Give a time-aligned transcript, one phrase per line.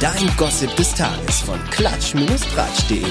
[0.00, 3.04] Dein Gossip des Tages von klatsch-tratsch.de.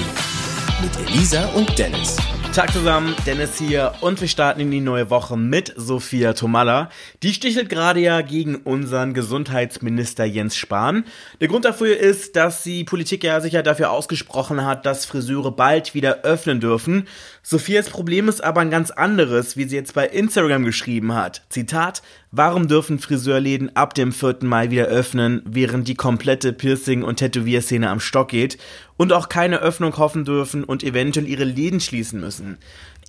[0.82, 2.16] Mit Elisa und Dennis.
[2.52, 6.90] Tag zusammen, Dennis hier und wir starten in die neue Woche mit Sophia Tomalla.
[7.22, 11.04] Die stichelt gerade ja gegen unseren Gesundheitsminister Jens Spahn.
[11.40, 15.52] Der Grund dafür ist, dass die Politik ja sich ja dafür ausgesprochen hat, dass Friseure
[15.52, 17.06] bald wieder öffnen dürfen.
[17.44, 21.42] Sophias Problem ist aber ein ganz anderes, wie sie jetzt bei Instagram geschrieben hat.
[21.50, 22.02] Zitat,
[22.32, 24.38] warum dürfen Friseurläden ab dem 4.
[24.42, 28.58] Mai wieder öffnen, während die komplette Piercing- und Tätowierszene am Stock geht
[28.96, 32.58] und auch keine Öffnung hoffen dürfen und eventuell ihre Läden schließen müssen.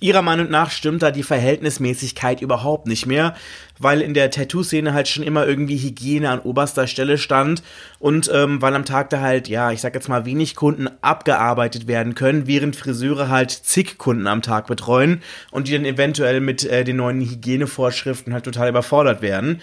[0.00, 3.36] Ihrer Meinung nach stimmt da die Verhältnismäßigkeit überhaupt nicht mehr,
[3.78, 7.62] weil in der Tattoo-Szene halt schon immer irgendwie Hygiene an oberster Stelle stand
[8.00, 11.86] und ähm, weil am Tag da halt, ja, ich sag jetzt mal, wenig Kunden abgearbeitet
[11.86, 16.64] werden können, während Friseure halt zig Kunden am Tag betreuen und die dann eventuell mit
[16.64, 19.60] äh, den neuen Hygienevorschriften halt total überfordert werden.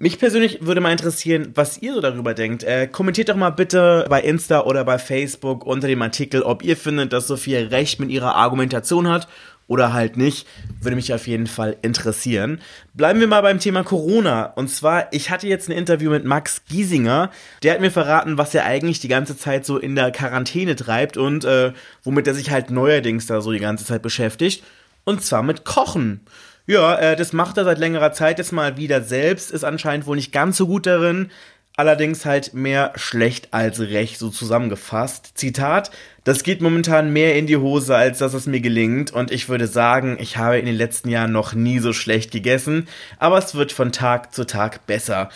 [0.00, 2.62] Mich persönlich würde mal interessieren, was ihr so darüber denkt.
[2.62, 6.76] Äh, kommentiert doch mal bitte bei Insta oder bei Facebook unter dem Artikel, ob ihr
[6.76, 9.26] findet, dass Sophia recht mit ihrer Argumentation hat
[9.68, 10.46] oder halt nicht,
[10.80, 12.60] würde mich auf jeden Fall interessieren.
[12.94, 14.44] Bleiben wir mal beim Thema Corona.
[14.44, 17.30] Und zwar, ich hatte jetzt ein Interview mit Max Giesinger.
[17.62, 21.16] Der hat mir verraten, was er eigentlich die ganze Zeit so in der Quarantäne treibt
[21.16, 24.64] und äh, womit er sich halt neuerdings da so die ganze Zeit beschäftigt.
[25.04, 26.20] Und zwar mit Kochen.
[26.68, 30.16] Ja, äh, das macht er seit längerer Zeit jetzt mal wieder selbst, ist anscheinend wohl
[30.16, 31.30] nicht ganz so gut darin
[31.78, 35.38] allerdings halt mehr schlecht als recht, so zusammengefasst.
[35.38, 35.92] Zitat,
[36.24, 39.68] das geht momentan mehr in die Hose, als dass es mir gelingt und ich würde
[39.68, 42.88] sagen, ich habe in den letzten Jahren noch nie so schlecht gegessen,
[43.20, 45.30] aber es wird von Tag zu Tag besser.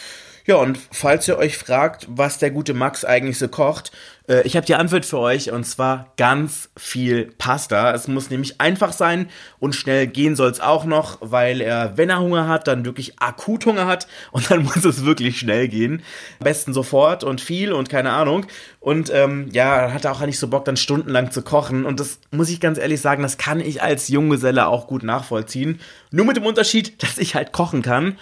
[0.44, 3.92] Ja, und falls ihr euch fragt, was der gute Max eigentlich so kocht,
[4.28, 7.92] äh, ich habe die Antwort für euch und zwar ganz viel Pasta.
[7.92, 12.10] Es muss nämlich einfach sein und schnell gehen soll es auch noch, weil er, wenn
[12.10, 16.02] er Hunger hat, dann wirklich akut Hunger hat und dann muss es wirklich schnell gehen.
[16.40, 18.46] Am besten sofort und viel und keine Ahnung.
[18.80, 21.84] Und ähm, ja, hat er auch nicht so Bock, dann stundenlang zu kochen.
[21.84, 25.80] Und das muss ich ganz ehrlich sagen, das kann ich als Junggeselle auch gut nachvollziehen.
[26.10, 28.18] Nur mit dem Unterschied, dass ich halt kochen kann.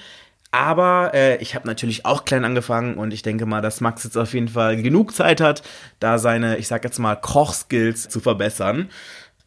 [0.52, 4.16] Aber äh, ich habe natürlich auch klein angefangen und ich denke mal, dass Max jetzt
[4.16, 5.62] auf jeden Fall genug Zeit hat,
[6.00, 8.90] da seine, ich sag jetzt mal, Kochskills zu verbessern.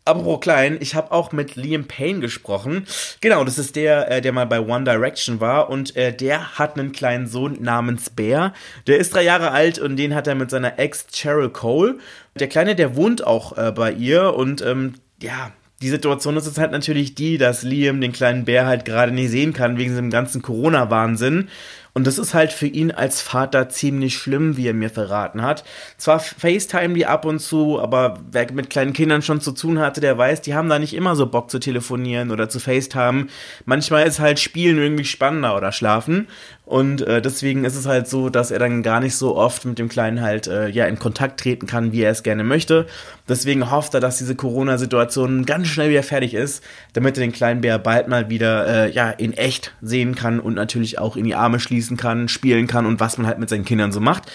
[0.06, 2.86] Apropos klein, ich habe auch mit Liam Payne gesprochen.
[3.22, 6.78] Genau, das ist der, äh, der mal bei One Direction war und äh, der hat
[6.78, 8.54] einen kleinen Sohn namens Bear.
[8.88, 12.00] Der ist drei Jahre alt und den hat er mit seiner Ex Cheryl Cole.
[12.36, 16.58] Der Kleine, der wohnt auch äh, bei ihr und ähm, ja, die Situation ist jetzt
[16.60, 20.10] halt natürlich die, dass Liam den kleinen Bär halt gerade nicht sehen kann wegen diesem
[20.10, 21.50] ganzen Corona-Wahnsinn.
[21.96, 25.64] Und das ist halt für ihn als Vater ziemlich schlimm, wie er mir verraten hat.
[25.98, 30.02] Zwar FaceTime die ab und zu, aber wer mit kleinen Kindern schon zu tun hatte,
[30.02, 33.28] der weiß, die haben da nicht immer so Bock zu telefonieren oder zu FaceTime.
[33.66, 36.28] Manchmal ist halt Spielen irgendwie spannender oder Schlafen.
[36.66, 39.78] Und äh, deswegen ist es halt so, dass er dann gar nicht so oft mit
[39.80, 42.88] dem Kleinen halt äh, ja in Kontakt treten kann, wie er es gerne möchte.
[43.28, 47.62] Deswegen hofft er, dass diese Corona-Situation ganz schnell wieder fertig ist, damit er den kleinen
[47.62, 51.36] Bär bald mal wieder äh, ja in echt sehen kann und natürlich auch in die
[51.36, 54.32] Arme schließen kann, spielen kann und was man halt mit seinen Kindern so macht.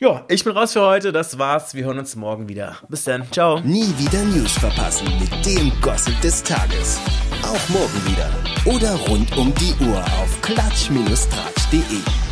[0.00, 1.10] Ja, ich bin raus für heute.
[1.10, 1.74] Das war's.
[1.74, 2.76] Wir hören uns morgen wieder.
[2.88, 3.24] Bis dann.
[3.32, 3.58] Ciao.
[3.60, 7.00] Nie wieder News verpassen mit dem Gossip des Tages.
[7.42, 8.30] Auch morgen wieder.
[8.64, 12.27] Oder rund um die Uhr auf klatsch-tratsch.de.